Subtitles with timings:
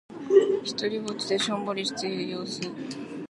[0.63, 2.59] ひとりっぼちでしょんぼりしている様子。